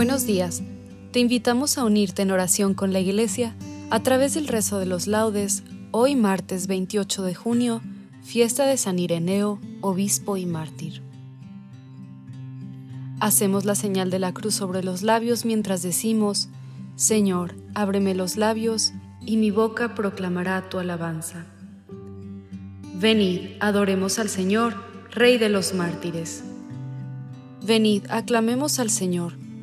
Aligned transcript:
Buenos 0.00 0.24
días. 0.24 0.62
Te 1.12 1.20
invitamos 1.20 1.76
a 1.76 1.84
unirte 1.84 2.22
en 2.22 2.30
oración 2.30 2.72
con 2.72 2.94
la 2.94 3.00
Iglesia 3.00 3.54
a 3.90 4.02
través 4.02 4.32
del 4.32 4.48
rezo 4.48 4.78
de 4.78 4.86
los 4.86 5.06
laudes, 5.06 5.62
hoy 5.90 6.16
martes 6.16 6.68
28 6.68 7.22
de 7.22 7.34
junio, 7.34 7.82
fiesta 8.22 8.64
de 8.64 8.78
San 8.78 8.98
Ireneo, 8.98 9.60
obispo 9.82 10.38
y 10.38 10.46
mártir. 10.46 11.02
Hacemos 13.20 13.66
la 13.66 13.74
señal 13.74 14.08
de 14.08 14.20
la 14.20 14.32
cruz 14.32 14.54
sobre 14.54 14.82
los 14.82 15.02
labios 15.02 15.44
mientras 15.44 15.82
decimos, 15.82 16.48
Señor, 16.96 17.54
ábreme 17.74 18.14
los 18.14 18.38
labios 18.38 18.94
y 19.20 19.36
mi 19.36 19.50
boca 19.50 19.94
proclamará 19.94 20.70
tu 20.70 20.78
alabanza. 20.78 21.44
Venid, 22.94 23.50
adoremos 23.60 24.18
al 24.18 24.30
Señor, 24.30 24.76
Rey 25.10 25.36
de 25.36 25.50
los 25.50 25.74
mártires. 25.74 26.42
Venid, 27.62 28.06
aclamemos 28.08 28.78
al 28.78 28.88
Señor 28.88 29.49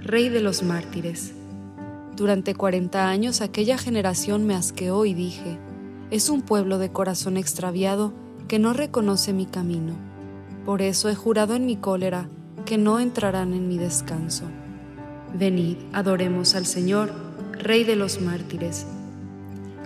Rey 0.00 0.28
de 0.28 0.40
los 0.40 0.62
mártires. 0.62 1.32
Durante 2.16 2.54
cuarenta 2.54 3.08
años 3.08 3.40
aquella 3.40 3.76
generación 3.78 4.46
me 4.46 4.54
asqueó 4.54 5.04
y 5.04 5.12
dije, 5.12 5.58
es 6.10 6.30
un 6.30 6.42
pueblo 6.42 6.78
de 6.78 6.90
corazón 6.90 7.36
extraviado 7.36 8.12
que 8.46 8.58
no 8.58 8.72
reconoce 8.72 9.32
mi 9.32 9.46
camino. 9.46 9.94
Por 10.64 10.82
eso 10.82 11.08
he 11.08 11.14
jurado 11.14 11.54
en 11.54 11.66
mi 11.66 11.76
cólera 11.76 12.28
que 12.64 12.78
no 12.78 13.00
entrarán 13.00 13.52
en 13.54 13.66
mi 13.68 13.76
descanso. 13.76 14.44
Venid, 15.34 15.76
adoremos 15.92 16.54
al 16.54 16.64
Señor, 16.64 17.10
Rey 17.52 17.82
de 17.82 17.96
los 17.96 18.20
mártires. 18.20 18.86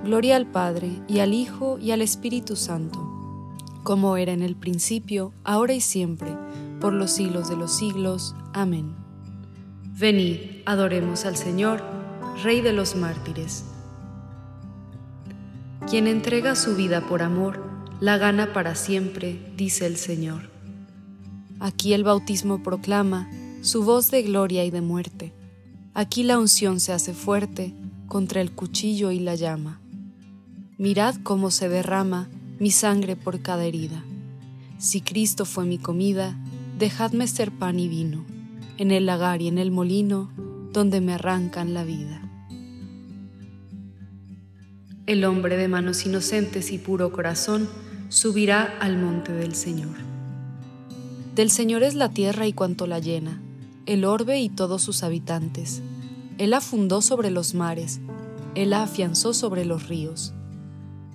Gloria 0.04 0.36
al 0.36 0.46
Padre, 0.46 0.90
y 1.08 1.20
al 1.20 1.32
Hijo, 1.32 1.78
y 1.78 1.92
al 1.92 2.02
Espíritu 2.02 2.54
Santo, 2.56 2.98
como 3.82 4.16
era 4.16 4.32
en 4.32 4.42
el 4.42 4.56
principio, 4.56 5.32
ahora 5.42 5.72
y 5.72 5.80
siempre, 5.80 6.36
por 6.80 6.92
los 6.92 7.12
siglos 7.12 7.48
de 7.48 7.56
los 7.56 7.72
siglos. 7.72 8.34
Amén. 8.52 9.01
Venid, 10.02 10.38
adoremos 10.66 11.26
al 11.26 11.36
Señor, 11.36 11.80
Rey 12.42 12.60
de 12.60 12.72
los 12.72 12.96
mártires. 12.96 13.66
Quien 15.88 16.08
entrega 16.08 16.56
su 16.56 16.74
vida 16.74 17.06
por 17.06 17.22
amor, 17.22 17.62
la 18.00 18.18
gana 18.18 18.52
para 18.52 18.74
siempre, 18.74 19.38
dice 19.56 19.86
el 19.86 19.96
Señor. 19.96 20.50
Aquí 21.60 21.92
el 21.92 22.02
bautismo 22.02 22.64
proclama 22.64 23.30
su 23.60 23.84
voz 23.84 24.10
de 24.10 24.24
gloria 24.24 24.64
y 24.64 24.72
de 24.72 24.80
muerte. 24.80 25.32
Aquí 25.94 26.24
la 26.24 26.36
unción 26.36 26.80
se 26.80 26.92
hace 26.92 27.14
fuerte 27.14 27.72
contra 28.08 28.40
el 28.40 28.50
cuchillo 28.50 29.12
y 29.12 29.20
la 29.20 29.36
llama. 29.36 29.80
Mirad 30.78 31.14
cómo 31.22 31.52
se 31.52 31.68
derrama 31.68 32.28
mi 32.58 32.72
sangre 32.72 33.14
por 33.14 33.40
cada 33.40 33.66
herida. 33.66 34.02
Si 34.78 35.00
Cristo 35.00 35.44
fue 35.44 35.64
mi 35.64 35.78
comida, 35.78 36.36
dejadme 36.76 37.28
ser 37.28 37.52
pan 37.52 37.78
y 37.78 37.86
vino, 37.86 38.31
en 38.82 38.90
el 38.90 39.06
lagar 39.06 39.40
y 39.40 39.46
en 39.46 39.58
el 39.58 39.70
molino, 39.70 40.32
donde 40.72 41.00
me 41.00 41.12
arrancan 41.12 41.72
la 41.72 41.84
vida. 41.84 42.20
El 45.06 45.24
hombre 45.24 45.56
de 45.56 45.68
manos 45.68 46.04
inocentes 46.04 46.72
y 46.72 46.78
puro 46.78 47.12
corazón 47.12 47.68
subirá 48.08 48.64
al 48.80 48.98
monte 48.98 49.30
del 49.32 49.54
Señor. 49.54 49.94
Del 51.36 51.52
Señor 51.52 51.84
es 51.84 51.94
la 51.94 52.08
tierra 52.08 52.48
y 52.48 52.52
cuanto 52.52 52.88
la 52.88 52.98
llena, 52.98 53.40
el 53.86 54.04
orbe 54.04 54.40
y 54.40 54.48
todos 54.48 54.82
sus 54.82 55.04
habitantes. 55.04 55.80
Él 56.38 56.50
la 56.50 56.60
fundó 56.60 57.02
sobre 57.02 57.30
los 57.30 57.54
mares, 57.54 58.00
Él 58.56 58.72
afianzó 58.72 59.32
sobre 59.32 59.64
los 59.64 59.86
ríos. 59.86 60.34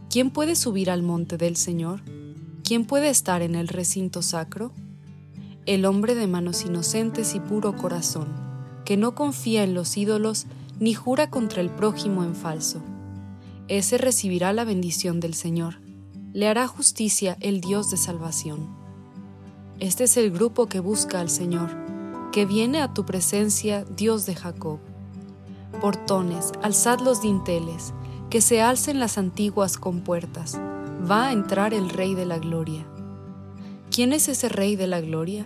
¿Quién 0.09 0.31
puede 0.31 0.55
subir 0.55 0.89
al 0.89 1.03
monte 1.03 1.35
del 1.35 1.57
Señor? 1.57 1.99
¿Quién 2.63 2.85
puede 2.85 3.09
estar 3.09 3.41
en 3.41 3.55
el 3.55 3.67
recinto 3.67 4.21
sacro? 4.21 4.71
El 5.67 5.85
hombre 5.85 6.15
de 6.15 6.27
manos 6.27 6.63
inocentes 6.63 7.35
y 7.35 7.41
puro 7.41 7.75
corazón, 7.75 8.29
que 8.85 8.95
no 8.95 9.15
confía 9.15 9.65
en 9.65 9.73
los 9.73 9.97
ídolos 9.97 10.47
ni 10.79 10.93
jura 10.93 11.29
contra 11.29 11.61
el 11.61 11.69
prójimo 11.69 12.23
en 12.23 12.35
falso. 12.35 12.81
Ese 13.67 13.97
recibirá 13.97 14.53
la 14.53 14.63
bendición 14.63 15.19
del 15.19 15.33
Señor, 15.33 15.81
le 16.31 16.47
hará 16.47 16.67
justicia 16.67 17.35
el 17.41 17.59
Dios 17.59 17.91
de 17.91 17.97
salvación. 17.97 18.69
Este 19.81 20.05
es 20.05 20.15
el 20.15 20.31
grupo 20.31 20.67
que 20.67 20.79
busca 20.79 21.19
al 21.19 21.29
Señor, 21.29 21.69
que 22.31 22.45
viene 22.45 22.81
a 22.81 22.93
tu 22.93 23.05
presencia, 23.05 23.83
Dios 23.83 24.25
de 24.25 24.35
Jacob. 24.35 24.79
Portones, 25.81 26.53
alzad 26.61 27.01
los 27.01 27.21
dinteles, 27.21 27.93
que 28.29 28.39
se 28.39 28.61
alcen 28.61 29.01
las 29.01 29.17
antiguas 29.17 29.77
compuertas, 29.77 30.57
va 31.09 31.27
a 31.27 31.31
entrar 31.33 31.73
el 31.73 31.89
Rey 31.89 32.15
de 32.15 32.25
la 32.25 32.37
Gloria. 32.37 32.87
¿Quién 33.91 34.13
es 34.13 34.29
ese 34.29 34.47
Rey 34.47 34.77
de 34.77 34.87
la 34.87 35.01
Gloria? 35.01 35.45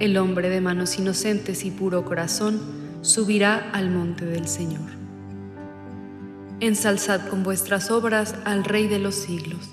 El 0.00 0.16
hombre 0.16 0.48
de 0.48 0.60
manos 0.60 0.98
inocentes 0.98 1.64
y 1.64 1.70
puro 1.70 2.04
corazón 2.04 2.60
subirá 3.02 3.70
al 3.72 3.90
monte 3.90 4.24
del 4.24 4.48
Señor. 4.48 4.90
Ensalzad 6.58 7.28
con 7.28 7.42
vuestras 7.42 7.90
obras 7.90 8.34
al 8.44 8.64
Rey 8.64 8.88
de 8.88 8.98
los 8.98 9.14
siglos. 9.14 9.68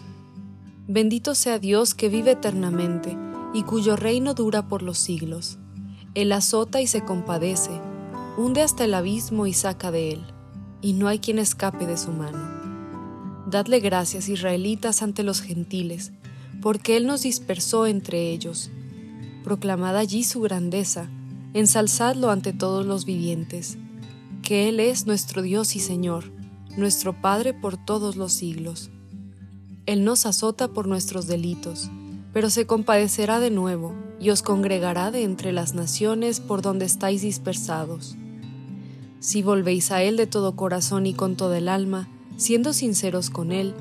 Bendito 0.88 1.33
sea 1.33 1.59
Dios 1.59 1.95
que 1.95 2.09
vive 2.09 2.31
eternamente 2.31 3.18
y 3.53 3.63
cuyo 3.63 3.95
reino 3.95 4.33
dura 4.33 4.68
por 4.68 4.83
los 4.83 4.97
siglos. 5.00 5.57
Él 6.13 6.31
azota 6.33 6.81
y 6.81 6.88
se 6.88 7.01
compadece, 7.01 7.71
hunde 8.38 8.62
hasta 8.62 8.83
el 8.83 8.94
abismo 8.94 9.47
y 9.47 9.53
saca 9.53 9.91
de 9.91 10.12
él 10.12 10.25
y 10.81 10.94
no 10.94 11.07
hay 11.07 11.19
quien 11.19 11.39
escape 11.39 11.85
de 11.85 11.97
su 11.97 12.12
mano. 12.12 12.38
Dadle 13.50 13.79
gracias, 13.79 14.29
israelitas, 14.29 15.01
ante 15.01 15.24
los 15.24 15.41
gentiles, 15.41 16.12
porque 16.62 16.97
Él 16.97 17.07
nos 17.07 17.24
dispersó 17.24 17.88
entre 17.88 18.31
ellos. 18.31 18.71
Proclamad 19.47 19.95
allí 19.95 20.25
su 20.25 20.41
grandeza, 20.41 21.09
ensalzadlo 21.53 22.31
ante 22.31 22.51
todos 22.51 22.85
los 22.85 23.05
vivientes, 23.05 23.77
que 24.44 24.67
Él 24.67 24.81
es 24.81 25.07
nuestro 25.07 25.41
Dios 25.41 25.77
y 25.77 25.79
Señor, 25.79 26.33
nuestro 26.75 27.21
Padre 27.21 27.53
por 27.53 27.77
todos 27.77 28.17
los 28.17 28.33
siglos. 28.33 28.91
Él 29.85 30.03
nos 30.03 30.25
azota 30.25 30.67
por 30.67 30.85
nuestros 30.85 31.27
delitos, 31.27 31.89
pero 32.33 32.49
se 32.49 32.67
compadecerá 32.67 33.39
de 33.39 33.49
nuevo 33.49 33.95
y 34.19 34.31
os 34.31 34.41
congregará 34.41 35.11
de 35.11 35.23
entre 35.23 35.53
las 35.53 35.73
naciones 35.73 36.41
por 36.41 36.61
donde 36.61 36.83
estáis 36.83 37.21
dispersados 37.21 38.17
si 39.19 39.41
volvéis 39.41 39.91
a 39.91 40.03
Él 40.03 40.15
de 40.15 40.27
todo 40.27 40.55
corazón 40.55 41.05
y 41.05 41.13
con 41.13 41.35
toda 41.35 41.57
el 41.57 41.69
alma, 41.69 42.07
siendo 42.38 42.73
sinceros 42.73 43.29
con 43.29 43.51
Él, 43.51 43.73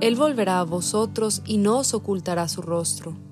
Él 0.00 0.16
volverá 0.16 0.60
a 0.60 0.64
vosotros 0.64 1.42
y 1.44 1.58
no 1.58 1.78
os 1.78 1.92
ocultará 1.92 2.48
su 2.48 2.62
rostro. 2.62 3.27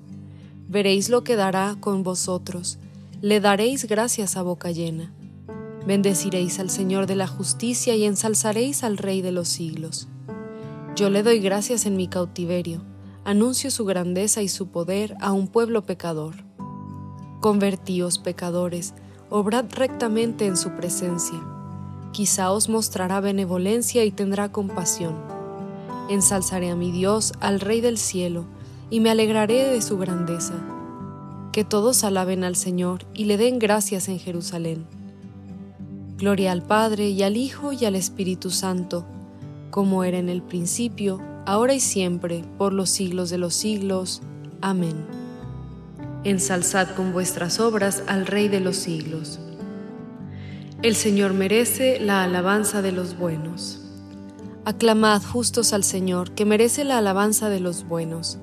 Veréis 0.69 1.07
lo 1.09 1.23
que 1.23 1.37
dará 1.37 1.77
con 1.79 2.03
vosotros, 2.03 2.77
le 3.21 3.39
daréis 3.39 3.85
gracias 3.85 4.35
a 4.35 4.41
boca 4.41 4.71
llena. 4.71 5.13
Bendeciréis 5.85 6.59
al 6.59 6.69
Señor 6.69 7.07
de 7.07 7.15
la 7.15 7.25
justicia 7.25 7.95
y 7.95 8.03
ensalzaréis 8.03 8.83
al 8.83 8.97
Rey 8.97 9.21
de 9.21 9.31
los 9.31 9.47
siglos. 9.47 10.09
Yo 10.97 11.09
le 11.09 11.23
doy 11.23 11.39
gracias 11.39 11.85
en 11.85 11.95
mi 11.95 12.09
cautiverio, 12.09 12.81
anuncio 13.23 13.71
su 13.71 13.85
grandeza 13.85 14.41
y 14.41 14.49
su 14.49 14.67
poder 14.67 15.15
a 15.21 15.31
un 15.31 15.47
pueblo 15.47 15.85
pecador. 15.85 16.35
Convertíos, 17.39 18.19
pecadores, 18.19 18.93
obrad 19.29 19.65
rectamente 19.71 20.47
en 20.47 20.57
su 20.57 20.71
presencia. 20.71 21.39
Quizá 22.11 22.51
os 22.51 22.67
mostrará 22.67 23.21
benevolencia 23.21 24.03
y 24.03 24.11
tendrá 24.11 24.51
compasión. 24.51 25.15
Ensalzaré 26.09 26.71
a 26.71 26.75
mi 26.75 26.91
Dios, 26.91 27.31
al 27.39 27.61
Rey 27.61 27.79
del 27.79 27.97
cielo, 27.97 28.45
y 28.89 28.99
me 28.99 29.09
alegraré 29.09 29.69
de 29.69 29.81
su 29.81 29.97
grandeza. 29.97 30.53
Que 31.51 31.63
todos 31.63 32.03
alaben 32.03 32.43
al 32.43 32.55
Señor 32.55 33.05
y 33.13 33.25
le 33.25 33.37
den 33.37 33.59
gracias 33.59 34.07
en 34.09 34.19
Jerusalén. 34.19 34.85
Gloria 36.17 36.51
al 36.51 36.63
Padre 36.63 37.09
y 37.09 37.23
al 37.23 37.37
Hijo 37.37 37.73
y 37.73 37.85
al 37.85 37.95
Espíritu 37.95 38.49
Santo, 38.49 39.05
como 39.71 40.03
era 40.03 40.17
en 40.17 40.29
el 40.29 40.41
principio, 40.41 41.21
ahora 41.45 41.73
y 41.73 41.79
siempre, 41.79 42.43
por 42.57 42.73
los 42.73 42.89
siglos 42.89 43.29
de 43.29 43.37
los 43.37 43.53
siglos. 43.53 44.21
Amén 44.61 45.27
ensalzad 46.29 46.89
con 46.95 47.13
vuestras 47.13 47.59
obras 47.59 48.03
al 48.07 48.27
Rey 48.27 48.47
de 48.47 48.59
los 48.59 48.75
siglos. 48.75 49.39
El 50.81 50.95
Señor 50.95 51.33
merece 51.33 51.99
la 51.99 52.23
alabanza 52.23 52.81
de 52.81 52.91
los 52.91 53.17
buenos. 53.17 53.81
Aclamad 54.65 55.21
justos 55.23 55.73
al 55.73 55.83
Señor, 55.83 56.31
que 56.31 56.45
merece 56.45 56.83
la 56.83 56.97
alabanza 56.97 57.49
de 57.49 57.59
los 57.59 57.87
buenos. 57.87 58.37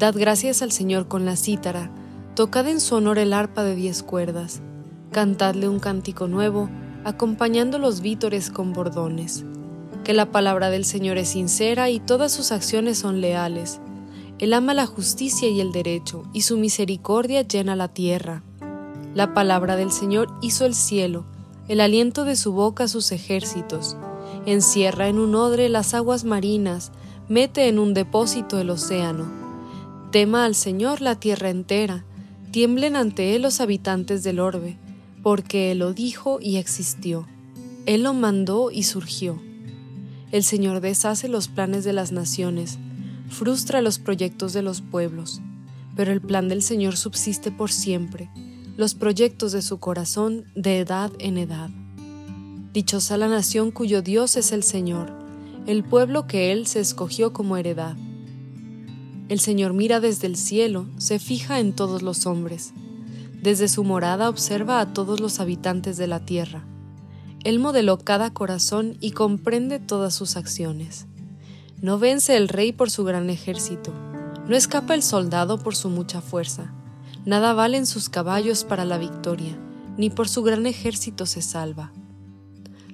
Dad 0.00 0.16
gracias 0.18 0.62
al 0.62 0.72
Señor 0.72 1.06
con 1.06 1.24
la 1.24 1.36
cítara, 1.36 1.92
tocad 2.34 2.66
en 2.66 2.80
su 2.80 2.96
honor 2.96 3.20
el 3.20 3.32
arpa 3.32 3.62
de 3.62 3.76
diez 3.76 4.02
cuerdas, 4.02 4.60
cantadle 5.12 5.68
un 5.68 5.78
cántico 5.78 6.26
nuevo, 6.26 6.68
acompañando 7.04 7.78
los 7.78 8.00
vítores 8.00 8.50
con 8.50 8.72
bordones. 8.72 9.44
Que 10.02 10.14
la 10.14 10.32
palabra 10.32 10.70
del 10.70 10.84
Señor 10.84 11.18
es 11.18 11.28
sincera 11.28 11.88
y 11.90 12.00
todas 12.00 12.32
sus 12.32 12.50
acciones 12.50 12.98
son 12.98 13.20
leales 13.20 13.80
él 14.40 14.54
ama 14.54 14.72
la 14.72 14.86
justicia 14.86 15.50
y 15.50 15.60
el 15.60 15.70
derecho, 15.70 16.22
y 16.32 16.42
su 16.42 16.56
misericordia 16.56 17.42
llena 17.42 17.76
la 17.76 17.88
tierra. 17.88 18.42
La 19.14 19.34
palabra 19.34 19.76
del 19.76 19.92
Señor 19.92 20.32
hizo 20.40 20.64
el 20.64 20.74
cielo, 20.74 21.26
el 21.68 21.78
aliento 21.78 22.24
de 22.24 22.36
su 22.36 22.52
boca 22.52 22.88
sus 22.88 23.12
ejércitos. 23.12 23.98
Encierra 24.46 25.08
en 25.08 25.18
un 25.18 25.34
odre 25.34 25.68
las 25.68 25.92
aguas 25.92 26.24
marinas, 26.24 26.90
mete 27.28 27.68
en 27.68 27.78
un 27.78 27.92
depósito 27.92 28.58
el 28.58 28.70
océano. 28.70 29.39
Tema 30.10 30.44
al 30.44 30.56
Señor 30.56 31.02
la 31.02 31.14
tierra 31.14 31.50
entera, 31.50 32.04
tiemblen 32.50 32.96
ante 32.96 33.36
Él 33.36 33.42
los 33.42 33.60
habitantes 33.60 34.24
del 34.24 34.40
orbe, 34.40 34.76
porque 35.22 35.70
Él 35.70 35.78
lo 35.78 35.92
dijo 35.92 36.40
y 36.42 36.56
existió. 36.56 37.28
Él 37.86 38.02
lo 38.02 38.12
mandó 38.12 38.72
y 38.72 38.82
surgió. 38.82 39.40
El 40.32 40.42
Señor 40.42 40.80
deshace 40.80 41.28
los 41.28 41.46
planes 41.46 41.84
de 41.84 41.92
las 41.92 42.10
naciones, 42.10 42.78
frustra 43.28 43.82
los 43.82 44.00
proyectos 44.00 44.52
de 44.52 44.62
los 44.62 44.80
pueblos, 44.80 45.40
pero 45.94 46.10
el 46.10 46.20
plan 46.20 46.48
del 46.48 46.62
Señor 46.62 46.96
subsiste 46.96 47.52
por 47.52 47.70
siempre, 47.70 48.30
los 48.76 48.96
proyectos 48.96 49.52
de 49.52 49.62
su 49.62 49.78
corazón 49.78 50.44
de 50.56 50.80
edad 50.80 51.12
en 51.20 51.38
edad. 51.38 51.70
Dichosa 52.72 53.16
la 53.16 53.28
nación 53.28 53.70
cuyo 53.70 54.02
Dios 54.02 54.36
es 54.36 54.50
el 54.50 54.64
Señor, 54.64 55.12
el 55.68 55.84
pueblo 55.84 56.26
que 56.26 56.50
Él 56.50 56.66
se 56.66 56.80
escogió 56.80 57.32
como 57.32 57.56
heredad. 57.56 57.96
El 59.30 59.38
Señor 59.38 59.74
mira 59.74 60.00
desde 60.00 60.26
el 60.26 60.34
cielo, 60.34 60.86
se 60.98 61.20
fija 61.20 61.60
en 61.60 61.72
todos 61.72 62.02
los 62.02 62.26
hombres. 62.26 62.72
Desde 63.40 63.68
su 63.68 63.84
morada 63.84 64.28
observa 64.28 64.80
a 64.80 64.92
todos 64.92 65.20
los 65.20 65.38
habitantes 65.38 65.96
de 65.96 66.08
la 66.08 66.18
tierra. 66.18 66.64
Él 67.44 67.60
modeló 67.60 67.96
cada 68.00 68.32
corazón 68.32 68.96
y 69.00 69.12
comprende 69.12 69.78
todas 69.78 70.16
sus 70.16 70.34
acciones. 70.36 71.06
No 71.80 72.00
vence 72.00 72.36
el 72.36 72.48
rey 72.48 72.72
por 72.72 72.90
su 72.90 73.04
gran 73.04 73.30
ejército, 73.30 73.92
no 74.48 74.56
escapa 74.56 74.94
el 74.94 75.02
soldado 75.04 75.60
por 75.62 75.76
su 75.76 75.90
mucha 75.90 76.20
fuerza, 76.20 76.74
nada 77.24 77.52
valen 77.52 77.86
sus 77.86 78.08
caballos 78.08 78.64
para 78.64 78.84
la 78.84 78.98
victoria, 78.98 79.56
ni 79.96 80.10
por 80.10 80.28
su 80.28 80.42
gran 80.42 80.66
ejército 80.66 81.24
se 81.24 81.40
salva. 81.40 81.92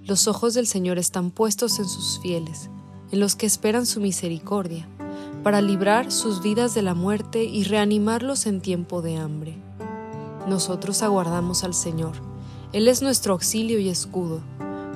Los 0.05 0.28
ojos 0.28 0.52
del 0.52 0.66
Señor 0.66 0.99
están 0.99 1.31
puestos 1.31 1.78
en 1.78 1.88
sus 1.88 2.21
fieles, 2.21 2.69
en 3.11 3.21
los 3.21 3.37
que 3.37 3.47
esperan 3.47 3.87
su 3.87 4.02
misericordia, 4.02 4.87
para 5.47 5.61
librar 5.61 6.11
sus 6.11 6.43
vidas 6.43 6.75
de 6.75 6.83
la 6.83 6.95
muerte 6.95 7.45
y 7.45 7.62
reanimarlos 7.62 8.47
en 8.47 8.61
tiempo 8.61 9.00
de 9.00 9.17
hambre. 9.17 9.57
Nosotros 10.49 11.05
aguardamos 11.05 11.62
al 11.62 11.73
Señor, 11.73 12.15
Él 12.73 12.88
es 12.88 13.00
nuestro 13.00 13.35
auxilio 13.35 13.79
y 13.79 13.88
escudo, 13.88 14.41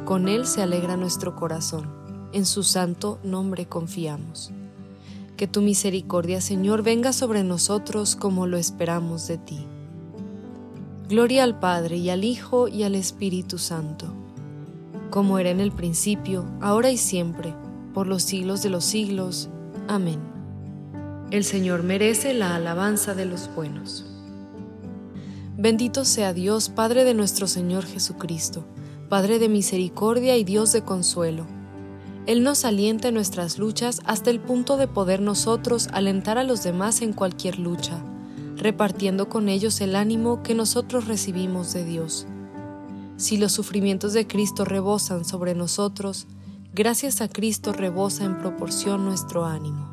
con 0.05 0.27
Él 0.27 0.49
se 0.49 0.61
alegra 0.61 0.97
nuestro 0.97 1.37
corazón 1.37 1.89
en 2.33 2.45
su 2.45 2.65
santo 2.65 3.21
nombre 3.23 3.67
confiamos. 3.67 4.51
Que 5.37 5.47
tu 5.47 5.63
misericordia, 5.63 6.41
Señor, 6.41 6.83
venga 6.83 7.13
sobre 7.13 7.45
nosotros 7.45 8.17
como 8.17 8.49
lo 8.49 8.57
esperamos 8.57 9.29
de 9.29 9.39
ti. 9.39 9.69
Gloria 11.09 11.45
al 11.45 11.61
Padre 11.61 11.99
y 11.99 12.11
al 12.11 12.25
Hijo 12.25 12.67
y 12.67 12.83
al 12.83 12.97
Espíritu 12.97 13.57
Santo, 13.57 14.13
como 15.11 15.39
era 15.39 15.51
en 15.51 15.61
el 15.61 15.71
principio, 15.71 16.45
ahora 16.61 16.91
y 16.91 16.97
siempre, 16.97 17.55
por 17.95 18.09
los 18.09 18.25
siglos 18.25 18.65
de 18.65 18.71
los 18.71 18.85
siglos. 18.85 19.49
Amén. 19.87 20.40
El 21.31 21.45
Señor 21.45 21.83
merece 21.83 22.35
la 22.35 22.57
alabanza 22.57 23.15
de 23.15 23.27
los 23.27 23.55
buenos. 23.55 24.05
Bendito 25.57 26.05
sea 26.05 26.33
Dios, 26.33 26.69
Padre 26.69 27.05
de 27.05 27.15
nuestro 27.15 27.47
Señor 27.47 27.85
Jesucristo, 27.85 28.65
Padre 29.09 29.39
de 29.39 29.49
misericordia 29.49 30.37
y 30.37 30.45
Dios 30.45 30.73
de 30.73 30.83
consuelo 30.83 31.47
él 32.31 32.45
nos 32.45 32.65
alienta 32.65 33.09
en 33.09 33.15
nuestras 33.15 33.59
luchas 33.59 34.03
hasta 34.05 34.31
el 34.31 34.41
punto 34.41 34.77
de 34.77 34.87
poder 34.87 35.21
nosotros 35.21 35.89
alentar 35.93 36.39
a 36.39 36.45
los 36.45 36.63
demás 36.63 37.03
en 37.03 37.13
cualquier 37.13 37.59
lucha, 37.59 38.05
repartiendo 38.57 39.29
con 39.29 39.49
ellos 39.49 39.81
el 39.81 39.97
ánimo 39.97 40.43
que 40.45 40.55
nosotros 40.55 41.09
recibimos 41.09 41.73
de 41.73 41.85
Dios. 41.85 42.27
Si 43.17 43.37
los 43.37 43.51
sufrimientos 43.51 44.13
de 44.13 44.27
Cristo 44.27 44.65
rebosan 44.65 45.25
sobre 45.25 45.57
nosotros, 45.57 46.29
gracias 46.73 47.21
a 47.21 47.29
Cristo 47.29 47.73
rebosa 47.73 48.25
en 48.25 48.39
proporción 48.39 49.05
nuestro 49.05 49.45
ánimo. 49.45 49.90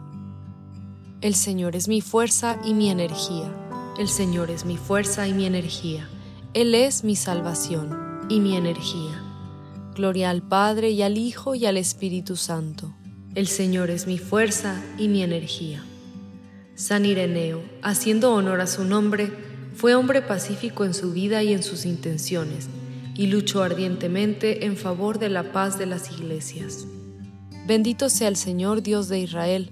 El 1.20 1.34
Señor 1.34 1.76
es 1.76 1.88
mi 1.88 2.02
fuerza 2.02 2.60
y 2.64 2.76
mi 2.76 2.92
energía. 2.92 3.52
El 3.98 4.08
Señor 4.08 4.52
es 4.52 4.66
mi 4.66 4.78
fuerza 4.78 5.28
y 5.28 5.34
mi 5.34 5.48
energía. 5.48 6.08
Él 6.54 6.76
es 6.76 7.04
mi 7.04 7.16
salvación 7.16 8.28
y 8.30 8.40
mi 8.40 8.56
energía. 8.56 9.24
Gloria 9.96 10.30
al 10.30 10.44
Padre 10.44 10.92
y 10.92 11.02
al 11.02 11.18
Hijo 11.18 11.56
y 11.56 11.66
al 11.66 11.78
Espíritu 11.78 12.36
Santo. 12.36 12.94
El 13.34 13.48
Señor 13.48 13.90
es 13.90 14.06
mi 14.06 14.20
fuerza 14.20 14.80
y 15.00 15.08
mi 15.08 15.24
energía. 15.24 15.84
San 16.76 17.04
Ireneo, 17.04 17.64
haciendo 17.82 18.36
honor 18.36 18.62
a 18.62 18.68
su 18.68 18.84
nombre, 18.84 19.32
fue 19.74 19.96
hombre 19.96 20.22
pacífico 20.22 20.86
en 20.86 20.94
su 20.94 21.14
vida 21.14 21.42
y 21.42 21.52
en 21.52 21.64
sus 21.64 21.88
intenciones, 21.88 22.68
y 23.16 23.26
luchó 23.26 23.64
ardientemente 23.64 24.68
en 24.68 24.78
favor 24.78 25.18
de 25.18 25.30
la 25.30 25.52
paz 25.52 25.80
de 25.80 25.88
las 25.88 26.12
iglesias. 26.12 26.86
Bendito 27.66 28.10
sea 28.10 28.28
el 28.28 28.36
Señor 28.36 28.84
Dios 28.84 29.10
de 29.10 29.20
Israel, 29.20 29.72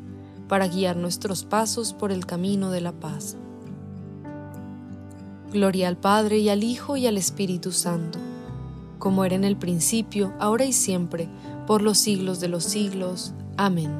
para 0.51 0.67
guiar 0.67 0.97
nuestros 0.97 1.45
pasos 1.45 1.93
por 1.93 2.11
el 2.11 2.25
camino 2.25 2.71
de 2.71 2.81
la 2.81 2.91
paz. 2.91 3.37
Gloria 5.53 5.87
al 5.87 5.95
Padre 5.95 6.39
y 6.39 6.49
al 6.49 6.65
Hijo 6.65 6.97
y 6.97 7.07
al 7.07 7.15
Espíritu 7.15 7.71
Santo, 7.71 8.19
como 8.99 9.23
era 9.23 9.35
en 9.35 9.45
el 9.45 9.55
principio, 9.55 10.33
ahora 10.41 10.65
y 10.65 10.73
siempre, 10.73 11.29
por 11.65 11.81
los 11.81 11.99
siglos 11.99 12.41
de 12.41 12.49
los 12.49 12.65
siglos. 12.65 13.33
Amén. 13.55 13.93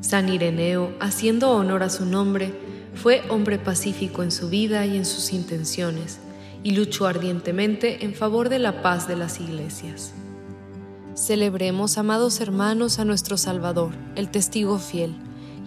San 0.00 0.28
Ireneo, 0.28 0.92
haciendo 0.98 1.52
honor 1.52 1.84
a 1.84 1.88
su 1.88 2.04
nombre, 2.04 2.52
fue 2.96 3.22
hombre 3.28 3.60
pacífico 3.60 4.24
en 4.24 4.32
su 4.32 4.48
vida 4.48 4.84
y 4.86 4.96
en 4.96 5.04
sus 5.04 5.32
intenciones, 5.32 6.18
y 6.64 6.72
luchó 6.72 7.06
ardientemente 7.06 8.04
en 8.04 8.14
favor 8.14 8.48
de 8.48 8.58
la 8.58 8.82
paz 8.82 9.06
de 9.06 9.14
las 9.14 9.38
iglesias. 9.38 10.14
Celebremos, 11.14 11.96
amados 11.96 12.40
hermanos, 12.40 12.98
a 12.98 13.04
nuestro 13.04 13.36
Salvador, 13.36 13.92
el 14.16 14.32
testigo 14.32 14.76
fiel, 14.76 15.14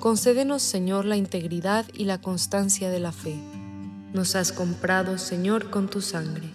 concédenos, 0.00 0.62
Señor, 0.62 1.04
la 1.04 1.16
integridad 1.16 1.86
y 1.94 2.04
la 2.04 2.20
constancia 2.20 2.90
de 2.90 3.00
la 3.00 3.12
fe. 3.12 3.36
Nos 4.12 4.36
has 4.36 4.52
comprado, 4.52 5.18
Señor, 5.18 5.70
con 5.70 5.88
tu 5.88 6.00
sangre. 6.00 6.50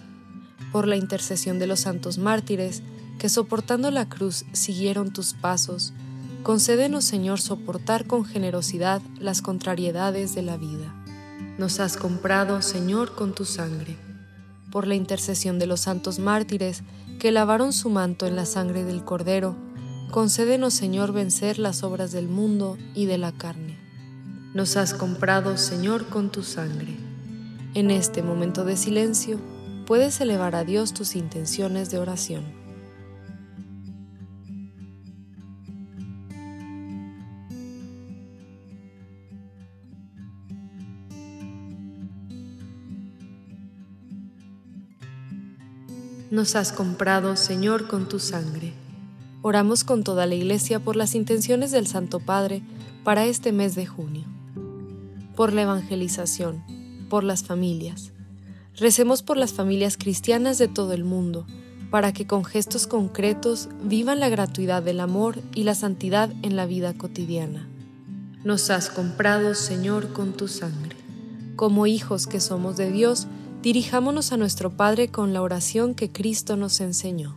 Por 0.72 0.88
la 0.88 0.96
intercesión 0.96 1.58
de 1.58 1.66
los 1.66 1.80
santos 1.80 2.18
mártires, 2.18 2.82
que 3.18 3.28
soportando 3.28 3.90
la 3.90 4.08
cruz 4.08 4.44
siguieron 4.52 5.12
tus 5.12 5.34
pasos, 5.34 5.92
concédenos 6.42 7.04
Señor 7.04 7.40
soportar 7.40 8.06
con 8.06 8.24
generosidad 8.24 9.00
las 9.20 9.42
contrariedades 9.42 10.34
de 10.34 10.42
la 10.42 10.56
vida. 10.56 10.94
Nos 11.58 11.78
has 11.78 11.96
comprado, 11.96 12.62
Señor, 12.62 13.14
con 13.14 13.34
tu 13.34 13.44
sangre. 13.44 13.96
Por 14.70 14.86
la 14.86 14.94
intercesión 14.94 15.58
de 15.58 15.66
los 15.66 15.80
santos 15.80 16.18
mártires 16.18 16.82
que 17.20 17.30
lavaron 17.30 17.72
su 17.72 17.90
manto 17.90 18.26
en 18.26 18.34
la 18.34 18.46
sangre 18.46 18.82
del 18.82 19.04
Cordero, 19.04 19.54
concédenos, 20.12 20.74
Señor, 20.74 21.12
vencer 21.12 21.58
las 21.58 21.82
obras 21.82 22.12
del 22.12 22.28
mundo 22.28 22.78
y 22.94 23.06
de 23.06 23.18
la 23.18 23.32
carne. 23.32 23.78
Nos 24.54 24.76
has 24.76 24.94
comprado, 24.94 25.56
Señor, 25.56 26.06
con 26.06 26.30
tu 26.30 26.44
sangre. 26.44 26.94
En 27.74 27.90
este 27.90 28.22
momento 28.22 28.64
de 28.64 28.76
silencio, 28.76 29.40
puedes 29.86 30.20
elevar 30.20 30.54
a 30.54 30.62
Dios 30.62 30.92
tus 30.92 31.16
intenciones 31.16 31.90
de 31.90 31.98
oración. 31.98 32.62
nos 46.32 46.56
has 46.56 46.72
comprado, 46.72 47.36
Señor, 47.36 47.88
con 47.88 48.08
tu 48.08 48.18
sangre. 48.18 48.72
Oramos 49.44 49.82
con 49.82 50.04
toda 50.04 50.26
la 50.26 50.36
Iglesia 50.36 50.78
por 50.78 50.94
las 50.94 51.16
intenciones 51.16 51.72
del 51.72 51.88
Santo 51.88 52.20
Padre 52.20 52.62
para 53.02 53.24
este 53.24 53.50
mes 53.50 53.74
de 53.74 53.86
junio. 53.86 54.22
Por 55.34 55.52
la 55.52 55.62
evangelización, 55.62 56.62
por 57.10 57.24
las 57.24 57.42
familias. 57.42 58.12
Recemos 58.76 59.24
por 59.24 59.36
las 59.36 59.52
familias 59.52 59.96
cristianas 59.96 60.58
de 60.58 60.68
todo 60.68 60.92
el 60.92 61.02
mundo, 61.02 61.44
para 61.90 62.12
que 62.12 62.24
con 62.24 62.44
gestos 62.44 62.86
concretos 62.86 63.68
vivan 63.82 64.20
la 64.20 64.28
gratuidad 64.28 64.80
del 64.80 65.00
amor 65.00 65.40
y 65.56 65.64
la 65.64 65.74
santidad 65.74 66.32
en 66.42 66.54
la 66.54 66.64
vida 66.64 66.94
cotidiana. 66.94 67.68
Nos 68.44 68.70
has 68.70 68.90
comprado, 68.90 69.54
Señor, 69.54 70.12
con 70.12 70.34
tu 70.34 70.46
sangre. 70.46 70.96
Como 71.56 71.88
hijos 71.88 72.28
que 72.28 72.38
somos 72.38 72.76
de 72.76 72.92
Dios, 72.92 73.26
dirijámonos 73.60 74.30
a 74.30 74.36
nuestro 74.36 74.76
Padre 74.76 75.08
con 75.08 75.32
la 75.32 75.42
oración 75.42 75.96
que 75.96 76.12
Cristo 76.12 76.56
nos 76.56 76.80
enseñó. 76.80 77.36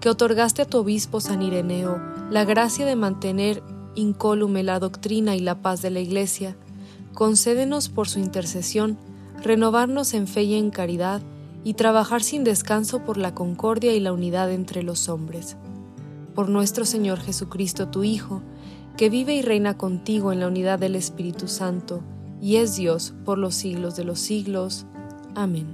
que 0.00 0.08
otorgaste 0.08 0.62
a 0.62 0.64
tu 0.64 0.78
obispo 0.78 1.20
San 1.20 1.42
Ireneo 1.42 2.00
la 2.30 2.44
gracia 2.44 2.86
de 2.86 2.96
mantener 2.96 3.62
incólume 3.94 4.62
la 4.62 4.78
doctrina 4.78 5.36
y 5.36 5.40
la 5.40 5.62
paz 5.62 5.82
de 5.82 5.90
la 5.90 6.00
Iglesia, 6.00 6.56
concédenos 7.12 7.88
por 7.88 8.08
su 8.08 8.18
intercesión 8.18 8.98
renovarnos 9.42 10.14
en 10.14 10.26
fe 10.26 10.42
y 10.44 10.54
en 10.54 10.70
caridad 10.70 11.22
y 11.64 11.74
trabajar 11.74 12.22
sin 12.22 12.44
descanso 12.44 13.04
por 13.04 13.16
la 13.16 13.34
concordia 13.34 13.92
y 13.94 14.00
la 14.00 14.12
unidad 14.12 14.50
entre 14.50 14.82
los 14.82 15.08
hombres. 15.08 15.56
Por 16.34 16.48
nuestro 16.48 16.84
Señor 16.84 17.20
Jesucristo, 17.20 17.88
tu 17.88 18.04
Hijo, 18.04 18.42
que 18.96 19.10
vive 19.10 19.34
y 19.34 19.42
reina 19.42 19.76
contigo 19.76 20.32
en 20.32 20.40
la 20.40 20.46
unidad 20.46 20.78
del 20.78 20.94
Espíritu 20.94 21.48
Santo, 21.48 22.02
y 22.40 22.56
es 22.56 22.76
Dios 22.76 23.12
por 23.24 23.38
los 23.38 23.54
siglos 23.54 23.96
de 23.96 24.04
los 24.04 24.20
siglos. 24.20 24.86
Amén. 25.34 25.66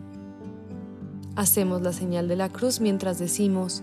Hacemos 1.36 1.82
la 1.82 1.92
señal 1.92 2.28
de 2.28 2.36
la 2.36 2.48
cruz 2.48 2.80
mientras 2.80 3.18
decimos, 3.18 3.82